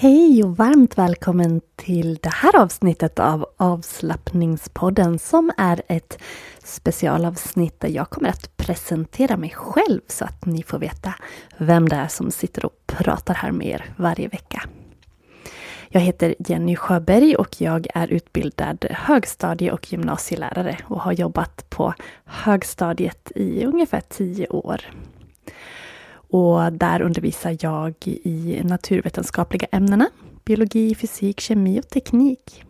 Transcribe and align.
Hej 0.00 0.44
och 0.44 0.56
varmt 0.56 0.98
välkommen 0.98 1.60
till 1.76 2.18
det 2.22 2.32
här 2.34 2.56
avsnittet 2.56 3.18
av 3.18 3.46
avslappningspodden 3.56 5.18
som 5.18 5.52
är 5.56 5.82
ett 5.88 6.18
specialavsnitt 6.64 7.80
där 7.80 7.88
jag 7.88 8.10
kommer 8.10 8.28
att 8.28 8.56
presentera 8.56 9.36
mig 9.36 9.50
själv 9.50 10.00
så 10.06 10.24
att 10.24 10.46
ni 10.46 10.62
får 10.62 10.78
veta 10.78 11.14
vem 11.56 11.88
det 11.88 11.96
är 11.96 12.08
som 12.08 12.30
sitter 12.30 12.64
och 12.64 12.72
pratar 12.86 13.34
här 13.34 13.50
med 13.52 13.66
er 13.66 13.84
varje 13.96 14.28
vecka. 14.28 14.62
Jag 15.88 16.00
heter 16.00 16.34
Jenny 16.38 16.76
Sjöberg 16.76 17.36
och 17.36 17.60
jag 17.60 17.86
är 17.94 18.08
utbildad 18.08 18.84
högstadie 18.90 19.72
och 19.72 19.92
gymnasielärare 19.92 20.78
och 20.84 21.00
har 21.00 21.12
jobbat 21.12 21.70
på 21.70 21.94
högstadiet 22.24 23.32
i 23.34 23.64
ungefär 23.64 24.02
tio 24.08 24.46
år. 24.46 24.80
Och 26.30 26.72
där 26.72 27.02
undervisar 27.02 27.56
jag 27.60 27.94
i 28.06 28.60
naturvetenskapliga 28.64 29.66
ämnena. 29.72 30.08
Biologi, 30.44 30.94
fysik, 30.94 31.40
kemi 31.40 31.80
och 31.80 31.88
teknik. 31.88 32.64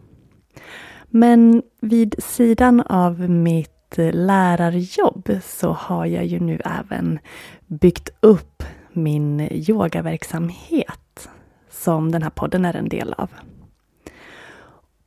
Men 1.08 1.62
vid 1.80 2.14
sidan 2.18 2.80
av 2.80 3.30
mitt 3.30 3.96
lärarjobb 4.12 5.30
så 5.44 5.72
har 5.72 6.06
jag 6.06 6.26
ju 6.26 6.40
nu 6.40 6.60
även 6.64 7.18
byggt 7.66 8.10
upp 8.20 8.62
min 8.92 9.48
yogaverksamhet 9.52 11.28
som 11.70 12.12
den 12.12 12.22
här 12.22 12.30
podden 12.30 12.64
är 12.64 12.76
en 12.76 12.88
del 12.88 13.12
av. 13.12 13.30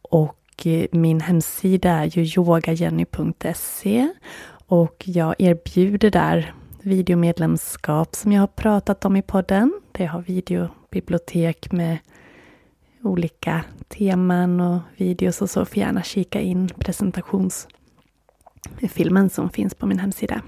Och 0.01 0.67
eh, 0.67 0.85
min 0.91 1.21
hemsida 1.21 1.89
är 1.91 2.17
ju 2.17 2.23
yogajenny.se 2.37 4.09
och 4.67 5.03
jag 5.05 5.35
erbjuder 5.39 6.11
där 6.11 6.53
videomedlemskap 6.83 8.15
som 8.15 8.31
jag 8.31 8.41
har 8.41 8.47
pratat 8.47 9.05
om 9.05 9.15
i 9.15 9.21
podden. 9.21 9.81
Det 9.91 10.05
har 10.05 10.21
videobibliotek 10.21 11.71
med 11.71 11.97
olika 13.03 13.63
teman 13.89 14.61
och 14.61 14.79
videos 14.97 15.41
och 15.41 15.49
så. 15.49 15.65
Får 15.65 15.77
gärna 15.77 16.03
kika 16.03 16.41
in 16.41 16.69
presentationsfilmen 16.79 19.29
som 19.29 19.49
finns 19.49 19.75
på 19.75 19.85
min 19.85 19.99
hemsida. 19.99 20.41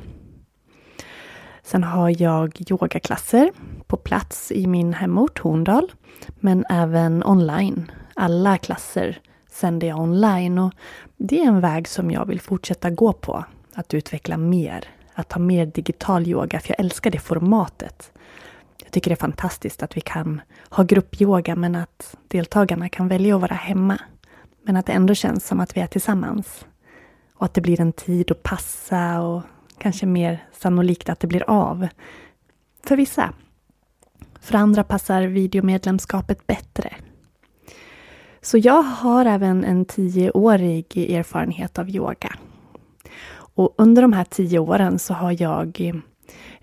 Sen 1.63 1.83
har 1.83 2.21
jag 2.21 2.71
yogaklasser 2.71 3.51
på 3.87 3.97
plats 3.97 4.51
i 4.51 4.67
min 4.67 4.93
hemort 4.93 5.39
Horndal, 5.39 5.91
men 6.39 6.65
även 6.69 7.23
online. 7.23 7.91
Alla 8.13 8.57
klasser 8.57 9.19
sänder 9.51 9.87
jag 9.87 9.99
online 9.99 10.59
och 10.59 10.73
det 11.17 11.41
är 11.41 11.47
en 11.47 11.61
väg 11.61 11.87
som 11.87 12.11
jag 12.11 12.25
vill 12.25 12.41
fortsätta 12.41 12.89
gå 12.89 13.13
på. 13.13 13.45
Att 13.73 13.93
utveckla 13.93 14.37
mer 14.37 14.87
att 15.13 15.31
ha 15.31 15.39
mer 15.39 15.65
digital 15.65 16.27
yoga, 16.27 16.59
för 16.59 16.69
jag 16.69 16.79
älskar 16.79 17.11
det 17.11 17.19
formatet. 17.19 18.11
Jag 18.83 18.91
tycker 18.91 19.09
det 19.09 19.13
är 19.13 19.27
fantastiskt 19.27 19.83
att 19.83 19.97
vi 19.97 20.01
kan 20.01 20.41
ha 20.69 20.83
gruppyoga, 20.83 21.55
men 21.55 21.75
att 21.75 22.15
deltagarna 22.27 22.89
kan 22.89 23.07
välja 23.07 23.35
att 23.35 23.41
vara 23.41 23.55
hemma. 23.55 23.99
Men 24.63 24.75
att 24.75 24.85
det 24.85 24.93
ändå 24.93 25.13
känns 25.13 25.47
som 25.47 25.59
att 25.59 25.77
vi 25.77 25.81
är 25.81 25.87
tillsammans. 25.87 26.65
Och 27.33 27.45
att 27.45 27.53
det 27.53 27.61
blir 27.61 27.81
en 27.81 27.93
tid 27.93 28.31
att 28.31 28.43
passa 28.43 29.21
och 29.21 29.41
kanske 29.77 30.05
mer 30.05 30.47
sannolikt 30.51 31.09
att 31.09 31.19
det 31.19 31.27
blir 31.27 31.49
av. 31.49 31.87
För 32.83 32.97
vissa. 32.97 33.33
För 34.39 34.55
andra 34.55 34.83
passar 34.83 35.21
videomedlemskapet 35.21 36.47
bättre. 36.47 36.95
Så 38.41 38.57
jag 38.57 38.81
har 38.83 39.25
även 39.25 39.63
en 39.63 39.85
tioårig 39.85 40.97
erfarenhet 40.97 41.79
av 41.79 41.89
yoga. 41.89 42.35
Och 43.55 43.73
under 43.77 44.01
de 44.01 44.13
här 44.13 44.23
tio 44.23 44.59
åren 44.59 44.99
så 44.99 45.13
har 45.13 45.41
jag 45.41 45.81
eh, 45.81 45.95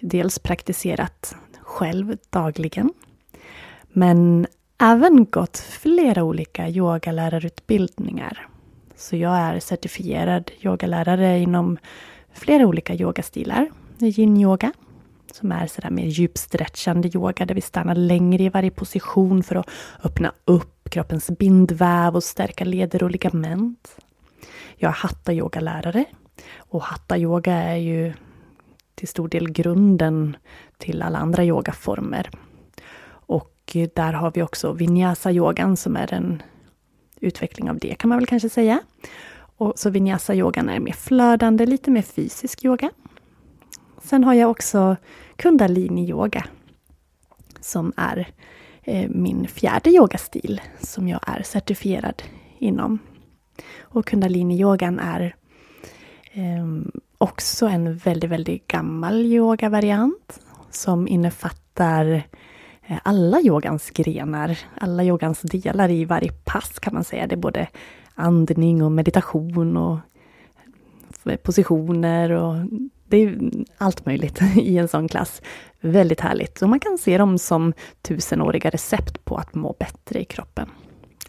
dels 0.01 0.39
praktiserat 0.39 1.35
själv 1.61 2.17
dagligen, 2.31 2.93
men 3.89 4.47
även 4.79 5.25
gått 5.25 5.59
flera 5.59 6.25
olika 6.25 6.69
yogalärarutbildningar. 6.69 8.49
Så 8.97 9.17
jag 9.17 9.37
är 9.37 9.61
certifierad 9.61 10.51
yogalärare 10.61 11.39
inom 11.39 11.79
flera 12.33 12.67
olika 12.67 12.95
yogastilar. 12.95 13.71
Yin-yoga, 13.99 14.73
som 15.33 15.53
är 15.53 15.67
sådär 15.67 15.91
mer 15.91 16.07
djupstretchande 16.07 17.11
yoga 17.15 17.47
där 17.47 17.55
vi 17.55 17.61
stannar 17.61 17.95
längre 17.95 18.43
i 18.43 18.49
varje 18.49 18.71
position 18.71 19.43
för 19.43 19.57
att 19.57 19.71
öppna 20.03 20.33
upp 20.45 20.91
kroppens 20.91 21.31
bindväv 21.31 22.17
och 22.17 22.25
stärka 22.25 22.65
leder 22.65 23.03
och 23.03 23.11
ligament. 23.11 23.97
Jag 24.77 24.89
är 24.89 24.95
hatta-yogalärare 24.95 26.05
och 26.57 26.83
hatta 26.83 27.19
yoga 27.19 27.55
är 27.55 27.77
ju 27.77 28.13
till 28.95 29.09
stor 29.09 29.29
del 29.29 29.51
grunden 29.51 30.37
till 30.79 31.03
alla 31.03 31.19
andra 31.19 31.45
yogaformer. 31.45 32.31
Och 33.11 33.77
där 33.95 34.13
har 34.13 34.33
vi 34.35 34.43
också 34.43 34.73
vinyasa-yogan 34.73 35.77
som 35.77 35.97
är 35.97 36.15
en 36.15 36.43
utveckling 37.21 37.71
av 37.71 37.79
det 37.79 37.95
kan 37.95 38.09
man 38.09 38.19
väl 38.19 38.27
kanske 38.27 38.49
säga. 38.49 38.81
Och 39.57 39.79
så 39.79 39.91
vinyasa-yogan 39.91 40.69
är 40.69 40.81
mer 40.81 40.93
flödande, 40.93 41.67
lite 41.67 41.91
mer 41.91 42.03
fysisk 42.03 42.65
yoga. 42.65 42.91
Sen 44.03 44.25
har 44.25 44.35
jag 44.35 44.51
också 44.51 44.97
kundalini-yoga 45.37 46.45
som 47.61 47.93
är 47.97 48.29
eh, 48.83 49.11
min 49.11 49.49
fjärde 49.49 49.91
yogastil 49.91 50.61
som 50.81 51.09
jag 51.09 51.21
är 51.27 51.43
certifierad 51.43 52.23
inom. 52.59 52.99
Och 53.81 54.07
kundalini-yogan 54.07 54.99
är 54.99 55.35
Ehm, 56.33 56.91
också 57.19 57.67
en 57.67 57.97
väldigt, 57.97 58.31
väldigt 58.31 58.67
gammal 58.67 59.21
yogavariant 59.21 60.41
som 60.71 61.09
innefattar 61.09 62.23
eh, 62.87 62.99
alla 63.03 63.41
yogans 63.41 63.91
grenar, 63.91 64.59
alla 64.81 65.05
yogans 65.05 65.41
delar 65.41 65.91
i 65.91 66.05
varje 66.05 66.33
pass 66.33 66.79
kan 66.79 66.95
man 66.95 67.05
säga. 67.05 67.27
Det 67.27 67.35
är 67.35 67.37
både 67.37 67.69
andning 68.15 68.83
och 68.83 68.93
meditation 68.93 69.77
och 69.77 69.99
eh, 71.25 71.37
positioner 71.37 72.31
och 72.31 72.55
det 73.09 73.17
är 73.17 73.39
allt 73.79 74.07
möjligt 74.07 74.41
i 74.57 74.79
en 74.79 74.89
sån 74.89 75.09
klass. 75.09 75.43
Väldigt 75.81 76.21
härligt. 76.21 76.63
Och 76.63 76.69
man 76.69 76.81
kan 76.81 76.99
se 76.99 77.19
dem 77.19 77.39
som 77.39 77.73
tusenåriga 78.03 78.71
recept 78.71 79.25
på 79.25 79.37
att 79.37 79.55
må 79.55 79.77
bättre 79.79 80.21
i 80.21 80.25
kroppen 80.25 80.69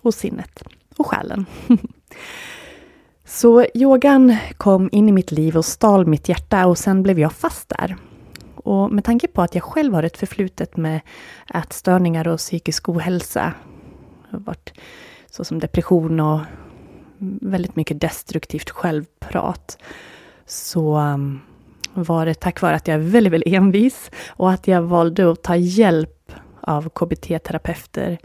och 0.01 0.13
sinnet 0.13 0.63
och 0.97 1.07
själen. 1.07 1.45
Så 3.33 3.65
yogan 3.73 4.35
kom 4.57 4.89
in 4.91 5.09
i 5.09 5.11
mitt 5.11 5.31
liv 5.31 5.57
och 5.57 5.65
stal 5.65 6.05
mitt 6.05 6.29
hjärta 6.29 6.65
och 6.65 6.77
sen 6.77 7.03
blev 7.03 7.19
jag 7.19 7.33
fast 7.33 7.69
där. 7.69 7.95
Och 8.55 8.91
med 8.91 9.03
tanke 9.03 9.27
på 9.27 9.41
att 9.41 9.55
jag 9.55 9.63
själv 9.63 9.93
har 9.93 10.03
ett 10.03 10.17
förflutet 10.17 10.77
med 10.77 11.01
ätstörningar 11.53 12.27
och 12.27 12.37
psykisk 12.37 12.89
ohälsa, 12.89 13.53
varit 14.29 14.73
såsom 15.29 15.59
depression 15.59 16.19
och 16.19 16.39
väldigt 17.41 17.75
mycket 17.75 18.01
destruktivt 18.01 18.69
självprat 18.69 19.77
så 20.45 20.97
um, 20.97 21.41
var 21.93 22.25
det 22.25 22.33
tack 22.33 22.61
vare 22.61 22.75
att 22.75 22.87
jag 22.87 22.95
är 22.95 23.09
väldigt, 23.09 23.33
väldigt 23.33 23.53
envis 23.53 24.11
och 24.27 24.51
att 24.51 24.67
jag 24.67 24.81
valde 24.81 25.31
att 25.31 25.43
ta 25.43 25.55
hjälp 25.55 26.31
av 26.61 26.89
KBT-terapeuter 26.89 28.17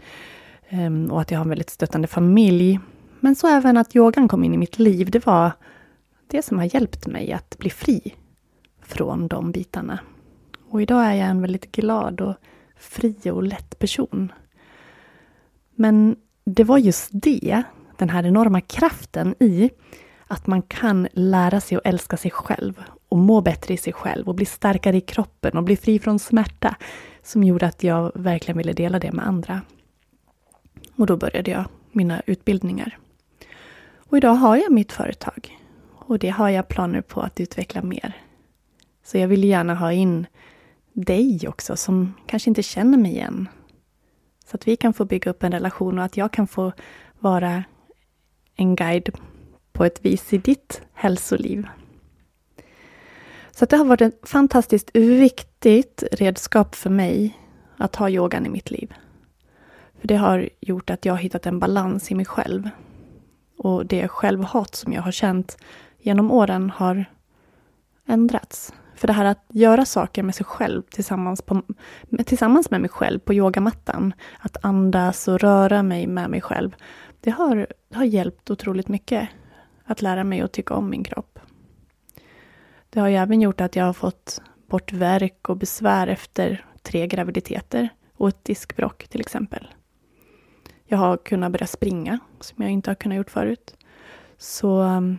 um, 0.71 1.11
och 1.11 1.21
att 1.21 1.31
jag 1.31 1.39
har 1.39 1.45
en 1.45 1.49
väldigt 1.49 1.69
stöttande 1.69 2.07
familj. 2.07 2.79
Men 3.27 3.35
så 3.35 3.47
även 3.47 3.77
att 3.77 3.95
yogan 3.95 4.27
kom 4.27 4.43
in 4.43 4.53
i 4.53 4.57
mitt 4.57 4.79
liv. 4.79 5.11
Det 5.11 5.25
var 5.25 5.51
det 6.27 6.41
som 6.41 6.57
har 6.57 6.75
hjälpt 6.75 7.07
mig 7.07 7.33
att 7.33 7.57
bli 7.57 7.69
fri 7.69 8.15
från 8.81 9.27
de 9.27 9.51
bitarna. 9.51 9.99
Och 10.69 10.81
idag 10.81 11.05
är 11.05 11.13
jag 11.13 11.27
en 11.27 11.41
väldigt 11.41 11.71
glad 11.71 12.21
och 12.21 12.35
fri 12.77 13.15
och 13.31 13.43
lätt 13.43 13.79
person. 13.79 14.31
Men 15.75 16.15
det 16.43 16.63
var 16.63 16.77
just 16.77 17.09
det, 17.13 17.63
den 17.97 18.09
här 18.09 18.25
enorma 18.25 18.61
kraften 18.61 19.35
i 19.39 19.69
att 20.27 20.47
man 20.47 20.61
kan 20.61 21.07
lära 21.11 21.61
sig 21.61 21.77
att 21.77 21.85
älska 21.85 22.17
sig 22.17 22.31
själv 22.31 22.83
och 23.09 23.17
må 23.17 23.41
bättre 23.41 23.73
i 23.73 23.77
sig 23.77 23.93
själv 23.93 24.27
och 24.27 24.35
bli 24.35 24.45
starkare 24.45 24.97
i 24.97 25.01
kroppen 25.01 25.57
och 25.57 25.63
bli 25.63 25.77
fri 25.77 25.99
från 25.99 26.19
smärta 26.19 26.75
som 27.23 27.43
gjorde 27.43 27.67
att 27.67 27.83
jag 27.83 28.11
verkligen 28.15 28.57
ville 28.57 28.73
dela 28.73 28.99
det 28.99 29.11
med 29.11 29.27
andra. 29.27 29.61
Och 30.95 31.05
då 31.05 31.17
började 31.17 31.51
jag 31.51 31.65
mina 31.91 32.21
utbildningar. 32.25 32.97
Och 34.09 34.17
idag 34.17 34.33
har 34.33 34.57
jag 34.57 34.71
mitt 34.71 34.91
företag 34.91 35.57
och 35.93 36.19
det 36.19 36.29
har 36.29 36.49
jag 36.49 36.67
planer 36.67 37.01
på 37.01 37.21
att 37.21 37.39
utveckla 37.39 37.81
mer. 37.81 38.13
Så 39.03 39.17
jag 39.17 39.27
vill 39.27 39.43
gärna 39.43 39.75
ha 39.75 39.91
in 39.91 40.27
dig 40.93 41.47
också 41.47 41.75
som 41.75 42.13
kanske 42.25 42.49
inte 42.49 42.63
känner 42.63 42.97
mig 42.97 43.11
igen. 43.11 43.49
Så 44.45 44.55
att 44.55 44.67
vi 44.67 44.75
kan 44.75 44.93
få 44.93 45.05
bygga 45.05 45.31
upp 45.31 45.43
en 45.43 45.51
relation 45.51 45.99
och 45.99 46.05
att 46.05 46.17
jag 46.17 46.33
kan 46.33 46.47
få 46.47 46.71
vara 47.19 47.63
en 48.55 48.75
guide 48.75 49.09
på 49.71 49.85
ett 49.85 50.05
vis 50.05 50.33
i 50.33 50.37
ditt 50.37 50.81
hälsoliv. 50.93 51.67
Så 53.51 53.65
det 53.65 53.77
har 53.77 53.85
varit 53.85 54.01
ett 54.01 54.29
fantastiskt 54.29 54.95
viktigt 54.95 56.03
redskap 56.11 56.75
för 56.75 56.89
mig 56.89 57.37
att 57.77 57.95
ha 57.95 58.09
yogan 58.09 58.45
i 58.45 58.49
mitt 58.49 58.71
liv. 58.71 58.93
För 59.99 60.07
det 60.07 60.15
har 60.15 60.49
gjort 60.59 60.89
att 60.89 61.05
jag 61.05 61.13
har 61.13 61.19
hittat 61.19 61.45
en 61.45 61.59
balans 61.59 62.11
i 62.11 62.15
mig 62.15 62.25
själv. 62.25 62.69
Och 63.57 63.85
det 63.85 64.07
självhat 64.07 64.75
som 64.75 64.93
jag 64.93 65.01
har 65.01 65.11
känt 65.11 65.57
genom 65.99 66.31
åren 66.31 66.69
har 66.69 67.05
ändrats. 68.07 68.73
För 68.95 69.07
det 69.07 69.13
här 69.13 69.25
att 69.25 69.45
göra 69.49 69.85
saker 69.85 70.23
med 70.23 70.35
sig 70.35 70.45
själv 70.45 70.81
tillsammans, 70.81 71.41
på, 71.41 71.61
tillsammans 72.25 72.71
med 72.71 72.81
mig 72.81 72.89
själv 72.89 73.19
på 73.19 73.33
yogamattan, 73.33 74.13
att 74.39 74.65
andas 74.65 75.27
och 75.27 75.39
röra 75.39 75.83
mig 75.83 76.07
med 76.07 76.29
mig 76.29 76.41
själv, 76.41 76.75
det 77.21 77.29
har, 77.29 77.67
det 77.89 77.95
har 77.95 78.05
hjälpt 78.05 78.51
otroligt 78.51 78.87
mycket 78.87 79.29
att 79.83 80.01
lära 80.01 80.23
mig 80.23 80.41
att 80.41 80.51
tycka 80.51 80.73
om 80.73 80.89
min 80.89 81.03
kropp. 81.03 81.39
Det 82.89 82.99
har 82.99 83.07
ju 83.07 83.15
även 83.15 83.41
gjort 83.41 83.61
att 83.61 83.75
jag 83.75 83.85
har 83.85 83.93
fått 83.93 84.41
bort 84.69 84.93
värk 84.93 85.49
och 85.49 85.57
besvär 85.57 86.07
efter 86.07 86.65
tre 86.81 87.07
graviditeter 87.07 87.89
och 88.17 88.27
ett 88.27 88.43
diskbrock 88.43 89.07
till 89.07 89.21
exempel. 89.21 89.67
Jag 90.89 90.97
har 90.97 91.17
kunnat 91.17 91.51
börja 91.51 91.67
springa, 91.67 92.19
som 92.39 92.63
jag 92.63 92.71
inte 92.71 92.89
har 92.89 92.95
kunnat 92.95 93.17
gjort 93.17 93.31
förut. 93.31 93.75
Så 94.37 94.81
um, 94.81 95.17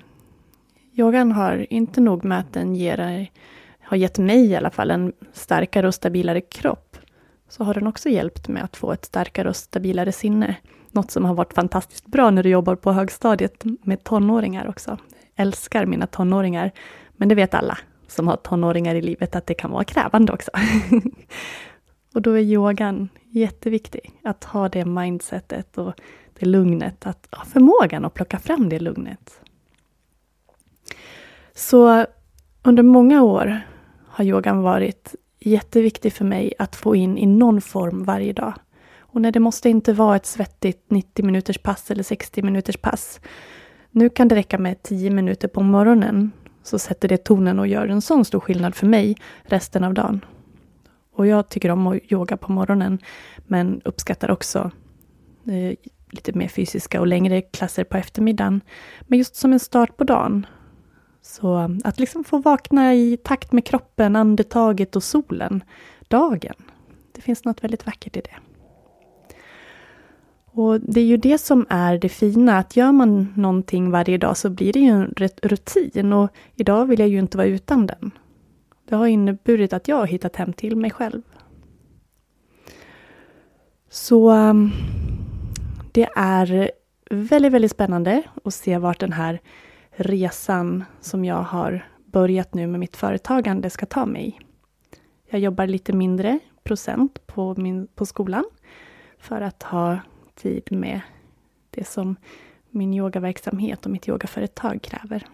yogan 0.95 1.33
har 1.33 1.73
inte 1.73 2.01
nog 2.01 2.25
med 2.25 2.39
att 2.39 2.53
den 2.53 2.75
ger, 2.75 3.29
har 3.81 3.97
gett 3.97 4.19
mig 4.19 4.47
i 4.47 4.57
alla 4.57 4.71
fall 4.71 4.91
en 4.91 5.13
starkare 5.33 5.87
och 5.87 5.95
stabilare 5.95 6.41
kropp, 6.41 6.97
så 7.49 7.65
har 7.65 7.75
den 7.75 7.87
också 7.87 8.09
hjälpt 8.09 8.49
mig 8.49 8.63
att 8.63 8.77
få 8.77 8.93
ett 8.93 9.05
starkare 9.05 9.49
och 9.49 9.57
stabilare 9.57 10.13
sinne. 10.13 10.57
Något 10.91 11.11
som 11.11 11.25
har 11.25 11.35
varit 11.35 11.55
fantastiskt 11.55 12.07
bra 12.07 12.31
när 12.31 12.43
du 12.43 12.49
jobbar 12.49 12.77
på 12.77 12.93
högstadiet 12.93 13.65
med 13.65 14.05
tonåringar 14.05 14.69
också. 14.69 14.99
älskar 15.37 15.87
mina 15.87 16.07
tonåringar, 16.07 16.71
men 17.17 17.29
det 17.29 17.35
vet 17.35 17.55
alla 17.55 17.79
som 18.07 18.29
har 18.29 18.37
tonåringar 18.37 18.95
i 18.95 19.03
livet 19.03 19.37
att 19.37 19.47
det 19.47 19.55
kan 19.55 19.71
vara 19.71 19.85
krävande 19.85 20.33
också. 20.33 20.51
och 22.15 22.23
då 22.23 22.33
är 22.33 22.43
yogan 22.43 23.09
jätteviktig, 23.31 24.21
att 24.23 24.45
ha 24.45 24.69
det 24.69 24.85
mindsetet 24.85 25.79
och 25.79 25.95
det 26.39 26.47
lugnet, 26.47 27.07
att 27.07 27.29
ha 27.31 27.45
förmågan 27.45 28.05
att 28.05 28.15
plocka 28.15 28.39
fram 28.39 28.69
det 28.69 28.79
lugnet. 28.79 29.41
Så 31.55 32.07
under 32.63 32.83
många 32.83 33.23
år 33.23 33.61
har 34.07 34.25
yogan 34.25 34.63
varit 34.63 35.15
jätteviktig 35.41 36.13
för 36.13 36.25
mig 36.25 36.55
att 36.59 36.77
få 36.77 36.97
in 36.97 37.19
i 37.19 37.27
någon 37.27 37.61
form 37.61 38.05
varje 38.05 38.33
dag. 38.33 38.55
Och 38.99 39.21
när 39.21 39.33
det 39.33 39.41
måste 39.41 39.69
inte 39.69 39.93
vara 39.93 40.17
ett 40.17 40.27
svettigt 40.27 40.91
90 40.91 41.25
minuters 41.25 41.59
pass 41.59 41.91
eller 41.91 42.03
60 42.03 42.43
minuters 42.43 42.77
pass. 42.77 43.21
Nu 43.91 44.09
kan 44.09 44.29
det 44.29 44.35
räcka 44.35 44.59
med 44.59 44.83
10 44.83 45.11
minuter 45.11 45.49
på 45.49 45.63
morgonen 45.63 46.31
så 46.63 46.79
sätter 46.79 47.09
det 47.09 47.25
tonen 47.25 47.59
och 47.59 47.67
gör 47.67 47.89
en 47.89 48.03
sån 48.03 48.25
stor 48.25 48.41
skillnad 48.41 48.75
för 48.75 48.87
mig 48.87 49.17
resten 49.43 49.85
av 49.85 49.95
dagen. 49.95 50.25
Och 51.19 51.27
jag 51.27 51.49
tycker 51.49 51.71
om 51.71 51.87
att 51.87 52.13
yoga 52.13 52.37
på 52.37 52.53
morgonen 52.53 52.99
men 53.47 53.81
uppskattar 53.85 54.31
också 54.31 54.71
eh, 55.47 55.75
lite 56.11 56.33
mer 56.33 56.49
fysiska 56.49 57.01
och 57.01 57.07
längre 57.07 57.41
klasser 57.43 57.85
på 57.85 57.97
eftermiddagen. 57.97 58.61
Men 59.01 59.19
just 59.19 59.37
som 59.37 59.53
en 59.53 59.61
start 59.61 59.97
på 59.97 60.05
dagen. 60.05 60.47
Så 61.23 61.59
eh, 61.59 61.69
att 61.85 62.01
liksom 62.01 62.25
få 62.25 62.39
vakna 62.39 62.95
i 62.95 63.17
takt 63.17 63.53
med 63.53 63.67
kroppen, 63.67 64.17
andetaget 64.17 64.97
och 64.97 65.03
solen, 65.03 65.65
dagen. 66.09 66.55
Det 67.13 67.21
finns 67.21 67.45
något 67.45 67.65
väldigt 67.65 67.87
vackert 67.87 68.17
i 68.17 68.21
det. 68.21 68.37
Och 70.45 70.81
det 70.81 71.01
är 71.01 71.07
ju 71.07 71.17
det 71.17 71.39
som 71.39 71.67
är 71.69 71.99
det 71.99 72.09
fina, 72.09 72.59
att 72.59 72.77
gör 72.77 72.93
man 72.93 73.33
någonting 73.37 73.91
varje 73.91 74.19
dag 74.19 74.37
så 74.37 74.51
blir 74.51 74.73
det 74.73 74.81
ju 74.81 74.89
en 74.89 75.15
rutin 75.43 76.13
och 76.13 76.31
idag 76.55 76.87
vill 76.87 77.01
jag 77.01 77.09
ju 77.09 77.19
inte 77.19 77.37
vara 77.37 77.47
utan 77.47 77.87
den. 77.87 78.13
Det 78.89 78.97
har 78.97 79.07
inneburit 79.07 79.73
att 79.73 79.89
jag 79.89 79.97
har 79.97 80.07
hittat 80.07 80.37
hem 80.37 80.53
till 80.53 80.77
mig 80.77 80.91
själv. 80.91 81.23
Så 83.89 84.31
um, 84.33 84.73
det 85.93 86.09
är 86.17 86.71
väldigt, 87.11 87.53
väldigt 87.53 87.71
spännande 87.71 88.23
att 88.45 88.55
se 88.55 88.79
vart 88.79 89.01
den 89.01 89.13
här 89.13 89.41
resan 89.91 90.85
som 91.01 91.25
jag 91.25 91.43
har 91.43 91.89
börjat 92.05 92.55
nu 92.55 92.67
med 92.67 92.81
mitt 92.81 92.97
företagande 92.97 93.71
ska 93.71 93.87
ta 93.87 94.07
mig. 94.07 94.41
Jag 95.27 95.41
jobbar 95.41 95.67
lite 95.67 95.93
mindre 95.93 96.39
procent 96.63 97.27
på, 97.27 97.55
min, 97.57 97.87
på 97.87 98.07
skolan 98.07 98.45
för 99.19 99.41
att 99.41 99.63
ha 99.63 99.99
tid 100.35 100.73
med 100.73 101.01
det 101.71 101.85
som 101.85 102.17
min 102.71 102.95
yogaverksamhet 102.95 103.87
och 103.87 103.93
mitt 103.93 104.09
yogaföretag 104.09 104.83
kräver. 104.83 105.27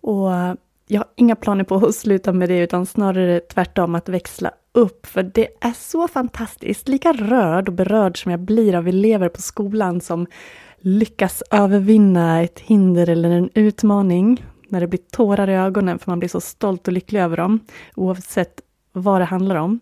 Och 0.00 0.30
jag 0.88 1.00
har 1.00 1.08
inga 1.16 1.36
planer 1.36 1.64
på 1.64 1.74
att 1.74 1.94
sluta 1.94 2.32
med 2.32 2.48
det, 2.48 2.58
utan 2.58 2.86
snarare 2.86 3.40
tvärtom 3.40 3.94
att 3.94 4.08
växla 4.08 4.50
upp, 4.72 5.06
för 5.06 5.22
det 5.22 5.48
är 5.60 5.72
så 5.72 6.08
fantastiskt. 6.08 6.88
Lika 6.88 7.12
rörd 7.12 7.68
och 7.68 7.74
berörd 7.74 8.22
som 8.22 8.30
jag 8.30 8.40
blir 8.40 8.74
av 8.74 8.88
elever 8.88 9.28
på 9.28 9.42
skolan 9.42 10.00
som 10.00 10.26
lyckas 10.78 11.42
övervinna 11.50 12.42
ett 12.42 12.58
hinder 12.58 13.08
eller 13.08 13.30
en 13.30 13.50
utmaning, 13.54 14.44
när 14.68 14.80
det 14.80 14.86
blir 14.86 15.00
tårar 15.10 15.50
i 15.50 15.54
ögonen 15.54 15.98
för 15.98 16.10
man 16.10 16.18
blir 16.18 16.28
så 16.28 16.40
stolt 16.40 16.88
och 16.88 16.92
lycklig 16.92 17.20
över 17.20 17.36
dem, 17.36 17.60
oavsett 17.94 18.60
vad 18.92 19.20
det 19.20 19.24
handlar 19.24 19.56
om. 19.56 19.80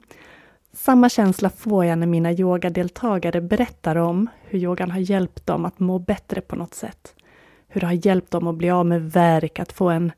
Samma 0.73 1.09
känsla 1.09 1.51
får 1.51 1.85
jag 1.85 1.99
när 1.99 2.07
mina 2.07 2.33
yogadeltagare 2.33 3.41
berättar 3.41 3.97
om 3.97 4.29
hur 4.45 4.59
yogan 4.59 4.91
har 4.91 5.01
hjälpt 5.01 5.47
dem 5.47 5.65
att 5.65 5.79
må 5.79 5.99
bättre 5.99 6.41
på 6.41 6.57
något 6.57 6.75
sätt. 6.75 7.15
Hur 7.69 7.81
det 7.81 7.87
har 7.87 8.07
hjälpt 8.07 8.31
dem 8.31 8.47
att 8.47 8.55
bli 8.55 8.71
av 8.71 8.87
med 8.87 9.13
värk, 9.13 9.59
att 9.59 9.73
få 9.73 9.89
en 9.89 10.13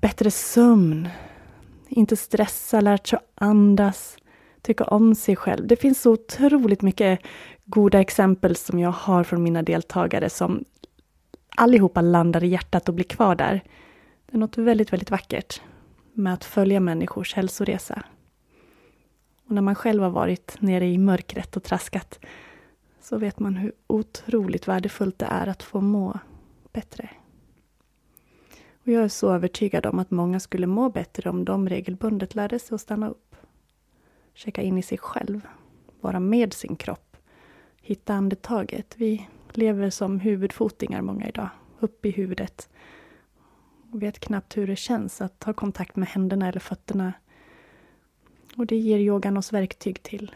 bättre 0.00 0.30
sömn, 0.30 1.08
inte 1.88 2.16
stressa, 2.16 2.80
lärt 2.80 3.06
sig 3.06 3.16
att 3.16 3.42
andas, 3.42 4.16
tycka 4.62 4.84
om 4.84 5.14
sig 5.14 5.36
själv. 5.36 5.66
Det 5.66 5.76
finns 5.76 6.00
så 6.00 6.12
otroligt 6.12 6.82
mycket 6.82 7.20
goda 7.64 8.00
exempel 8.00 8.56
som 8.56 8.78
jag 8.78 8.92
har 8.92 9.24
från 9.24 9.42
mina 9.42 9.62
deltagare 9.62 10.30
som 10.30 10.64
allihopa 11.56 12.00
landar 12.00 12.44
i 12.44 12.48
hjärtat 12.48 12.88
och 12.88 12.94
blir 12.94 13.04
kvar 13.04 13.34
där. 13.34 13.62
Det 14.26 14.36
är 14.36 14.38
något 14.38 14.58
väldigt, 14.58 14.92
väldigt 14.92 15.10
vackert 15.10 15.60
med 16.12 16.34
att 16.34 16.44
följa 16.44 16.80
människors 16.80 17.34
hälsoresa. 17.34 18.02
Och 19.46 19.54
när 19.54 19.62
man 19.62 19.74
själv 19.74 20.02
har 20.02 20.10
varit 20.10 20.56
nere 20.58 20.86
i 20.86 20.98
mörkret 20.98 21.56
och 21.56 21.62
traskat 21.62 22.18
så 23.00 23.18
vet 23.18 23.38
man 23.38 23.54
hur 23.54 23.72
otroligt 23.86 24.68
värdefullt 24.68 25.18
det 25.18 25.26
är 25.26 25.46
att 25.46 25.62
få 25.62 25.80
må 25.80 26.18
bättre. 26.72 27.10
Och 28.82 28.88
jag 28.88 29.04
är 29.04 29.08
så 29.08 29.32
övertygad 29.32 29.86
om 29.86 29.98
att 29.98 30.10
många 30.10 30.40
skulle 30.40 30.66
må 30.66 30.88
bättre 30.88 31.30
om 31.30 31.44
de 31.44 31.68
regelbundet 31.68 32.34
lärde 32.34 32.58
sig 32.58 32.74
att 32.74 32.80
stanna 32.80 33.08
upp. 33.08 33.36
Checka 34.34 34.62
in 34.62 34.78
i 34.78 34.82
sig 34.82 34.98
själv, 34.98 35.46
vara 36.00 36.20
med 36.20 36.52
sin 36.52 36.76
kropp, 36.76 37.16
hitta 37.82 38.14
andetaget. 38.14 38.94
Vi 38.98 39.28
lever 39.52 39.90
som 39.90 40.20
huvudfotingar 40.20 41.02
många 41.02 41.28
idag, 41.28 41.48
upp 41.80 42.06
i 42.06 42.10
huvudet. 42.10 42.68
Och 43.90 44.02
vet 44.02 44.18
knappt 44.18 44.56
hur 44.56 44.66
det 44.66 44.76
känns 44.76 45.20
att 45.20 45.38
ta 45.38 45.52
kontakt 45.52 45.96
med 45.96 46.08
händerna 46.08 46.48
eller 46.48 46.60
fötterna 46.60 47.12
och 48.56 48.66
det 48.66 48.76
ger 48.76 48.98
yogan 48.98 49.36
oss 49.36 49.52
verktyg 49.52 50.02
till. 50.02 50.34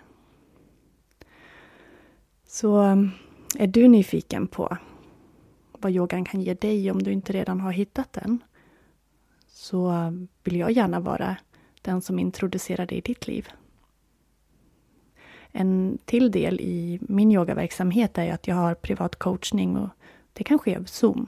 Så 2.46 2.82
eh, 2.82 2.96
Är 3.58 3.66
du 3.66 3.88
nyfiken 3.88 4.46
på 4.46 4.76
vad 5.80 5.92
yogan 5.92 6.24
kan 6.24 6.40
ge 6.40 6.54
dig 6.54 6.90
om 6.90 7.02
du 7.02 7.12
inte 7.12 7.32
redan 7.32 7.60
har 7.60 7.72
hittat 7.72 8.12
den? 8.12 8.42
Så 9.46 10.12
vill 10.44 10.56
jag 10.56 10.70
gärna 10.70 11.00
vara 11.00 11.36
den 11.82 12.00
som 12.00 12.18
introducerar 12.18 12.86
det 12.86 12.94
i 12.94 13.00
ditt 13.00 13.26
liv. 13.26 13.48
En 15.52 15.98
till 16.04 16.30
del 16.30 16.60
i 16.60 16.98
min 17.02 17.32
yogaverksamhet 17.32 18.18
är 18.18 18.32
att 18.32 18.46
jag 18.46 18.54
har 18.54 18.74
privat 18.74 19.16
coachning 19.16 19.76
och 19.76 19.88
det 20.32 20.44
kan 20.44 20.58
ske 20.58 20.74
över 20.74 20.86
Zoom. 20.86 21.26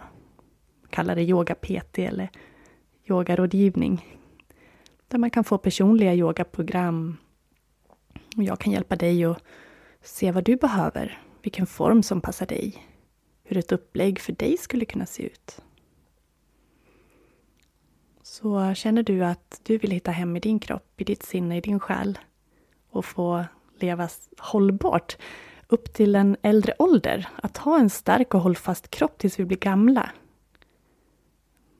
Kalla 0.90 1.14
det 1.14 1.22
yoga-PT 1.22 1.98
eller 1.98 2.30
yogarådgivning. 3.04 4.18
Där 5.08 5.18
man 5.18 5.30
kan 5.30 5.44
få 5.44 5.58
personliga 5.58 6.14
yogaprogram. 6.14 7.16
Och 8.36 8.42
jag 8.42 8.58
kan 8.58 8.72
hjälpa 8.72 8.96
dig 8.96 9.24
att 9.24 9.42
se 10.02 10.32
vad 10.32 10.44
du 10.44 10.56
behöver, 10.56 11.22
vilken 11.42 11.66
form 11.66 12.02
som 12.02 12.20
passar 12.20 12.46
dig, 12.46 12.84
hur 13.48 13.56
ett 13.56 13.72
upplägg 13.72 14.20
för 14.20 14.32
dig 14.32 14.56
skulle 14.56 14.84
kunna 14.84 15.06
se 15.06 15.22
ut. 15.22 15.60
Så 18.22 18.74
känner 18.74 19.02
du 19.02 19.24
att 19.24 19.60
du 19.62 19.78
vill 19.78 19.90
hitta 19.90 20.10
hem 20.10 20.36
i 20.36 20.40
din 20.40 20.58
kropp, 20.58 21.00
i 21.00 21.04
ditt 21.04 21.22
sinne, 21.22 21.56
i 21.56 21.60
din 21.60 21.80
själ 21.80 22.18
och 22.90 23.04
få 23.04 23.44
leva 23.80 24.08
hållbart 24.38 25.16
upp 25.68 25.92
till 25.92 26.14
en 26.14 26.36
äldre 26.42 26.74
ålder. 26.78 27.28
Att 27.36 27.56
ha 27.56 27.78
en 27.78 27.90
stark 27.90 28.34
och 28.34 28.40
hållfast 28.40 28.90
kropp 28.90 29.18
tills 29.18 29.38
vi 29.38 29.44
blir 29.44 29.58
gamla. 29.58 30.10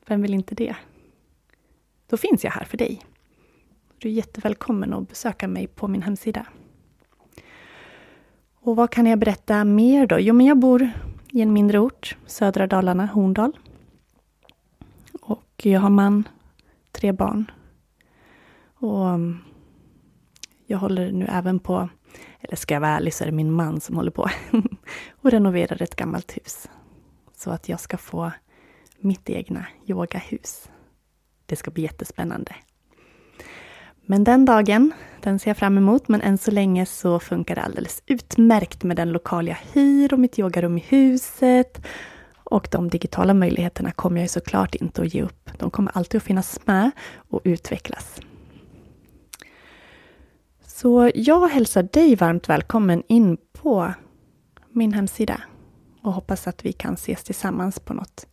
Vem 0.07 0.23
vill 0.23 0.35
inte 0.35 0.55
det? 0.55 0.77
Då 2.07 2.17
finns 2.17 2.45
jag 2.45 2.51
här 2.51 2.65
för 2.65 2.77
dig. 2.77 3.03
Du 3.99 4.09
är 4.09 4.13
jättevälkommen 4.13 4.95
att 4.95 5.09
besöka 5.09 5.49
mig 5.49 5.67
på 5.67 5.89
min 5.89 6.03
hemsida. 6.03 6.47
Och 8.55 8.77
vad 8.77 8.91
kan 8.91 9.07
jag 9.07 9.19
berätta 9.19 9.65
mer 9.65 10.07
då? 10.07 10.21
Jo, 10.21 10.35
men 10.35 10.47
jag 10.47 10.59
bor 10.59 10.91
i 11.33 11.41
en 11.41 11.53
mindre 11.53 11.79
ort, 11.79 12.17
södra 12.27 12.67
Dalarna, 12.67 13.07
Horndal. 13.07 13.59
Och 15.21 15.53
jag 15.63 15.81
har 15.81 15.91
man, 15.91 16.29
tre 16.93 17.13
barn. 17.13 17.51
Och 18.75 19.09
mm, 19.09 19.39
jag 20.67 20.79
håller 20.79 21.13
nu 21.13 21.27
även 21.29 21.59
på, 21.59 21.89
eller 22.41 22.57
ska 22.57 22.75
jag 22.75 22.81
vara 22.81 22.91
ärlig 22.91 23.15
så 23.15 23.25
är 23.25 23.27
det 23.27 23.33
min 23.33 23.53
man 23.53 23.81
som 23.81 23.97
håller 23.97 24.11
på 24.11 24.29
och 25.11 25.31
renoverar 25.31 25.83
ett 25.83 25.97
gammalt 25.97 26.37
hus. 26.37 26.69
Så 27.37 27.51
att 27.51 27.69
jag 27.69 27.81
ska 27.81 27.97
få 27.97 28.33
mitt 29.01 29.31
egna 29.31 29.67
yogahus. 29.87 30.71
Det 31.47 31.57
ska 31.57 31.71
bli 31.71 31.83
jättespännande. 31.83 32.55
Men 34.11 34.25
den 34.25 34.45
dagen, 34.45 34.93
den 35.23 35.39
ser 35.39 35.51
jag 35.51 35.57
fram 35.57 35.79
emot, 35.79 36.09
men 36.09 36.21
än 36.21 36.39
så 36.39 36.51
länge 36.51 36.87
så 36.87 37.21
funkar 37.21 37.55
det 37.55 37.63
alldeles 37.63 38.03
utmärkt 38.07 38.85
med 38.85 38.97
den 38.97 39.13
lokal 39.13 39.49
jag 39.49 39.57
hyr 39.73 40.13
och 40.13 40.21
mitt 40.21 40.39
yogarum 40.39 40.79
i 40.79 40.81
huset. 40.81 41.87
Och 42.45 42.69
de 42.71 42.89
digitala 42.89 43.35
möjligheterna 43.35 43.93
kommer 43.93 44.21
jag 44.21 44.31
såklart 44.31 44.75
inte 44.75 45.03
att 45.03 45.15
ge 45.15 45.23
upp. 45.23 45.51
De 45.59 45.71
kommer 45.71 45.97
alltid 45.97 46.19
att 46.19 46.25
finnas 46.25 46.61
med 46.65 46.91
och 47.29 47.41
utvecklas. 47.45 48.21
Så 50.67 51.11
jag 51.15 51.49
hälsar 51.49 51.83
dig 51.83 52.17
varmt 52.17 52.49
välkommen 52.49 53.03
in 53.09 53.39
på 53.53 53.93
min 54.71 54.93
hemsida 54.93 55.41
och 56.03 56.13
hoppas 56.13 56.47
att 56.47 56.65
vi 56.65 56.73
kan 56.73 56.95
ses 56.95 57.25
tillsammans 57.25 57.81
på 57.81 57.95
något 57.95 58.27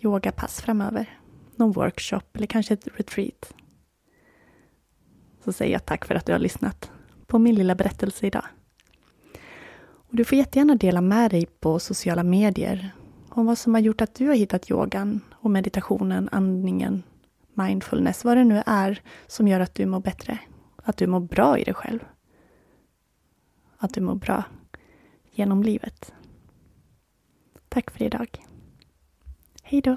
yogapass 0.00 0.60
framöver. 0.60 1.18
Någon 1.56 1.72
workshop 1.72 2.22
eller 2.32 2.46
kanske 2.46 2.74
ett 2.74 2.88
retreat. 2.94 3.52
Så 5.44 5.52
säger 5.52 5.72
jag 5.72 5.86
tack 5.86 6.04
för 6.04 6.14
att 6.14 6.26
du 6.26 6.32
har 6.32 6.38
lyssnat 6.38 6.90
på 7.26 7.38
min 7.38 7.54
lilla 7.54 7.74
berättelse 7.74 8.26
idag. 8.26 8.44
Och 10.12 10.16
du 10.16 10.24
får 10.24 10.38
jättegärna 10.38 10.74
dela 10.74 11.00
med 11.00 11.30
dig 11.30 11.46
på 11.46 11.78
sociala 11.78 12.22
medier 12.22 12.90
om 13.28 13.46
vad 13.46 13.58
som 13.58 13.74
har 13.74 13.80
gjort 13.80 14.00
att 14.00 14.14
du 14.14 14.28
har 14.28 14.34
hittat 14.34 14.70
yogan 14.70 15.20
och 15.32 15.50
meditationen, 15.50 16.28
andningen, 16.32 17.02
mindfulness, 17.54 18.24
vad 18.24 18.36
det 18.36 18.44
nu 18.44 18.62
är 18.66 19.02
som 19.26 19.48
gör 19.48 19.60
att 19.60 19.74
du 19.74 19.86
mår 19.86 20.00
bättre. 20.00 20.38
Att 20.76 20.96
du 20.96 21.06
mår 21.06 21.20
bra 21.20 21.58
i 21.58 21.64
dig 21.64 21.74
själv. 21.74 22.00
Att 23.78 23.94
du 23.94 24.00
mår 24.00 24.14
bra 24.14 24.44
genom 25.30 25.62
livet. 25.62 26.12
Tack 27.68 27.90
för 27.90 28.04
idag. 28.04 28.46
Hej 29.62 29.80
då. 29.80 29.96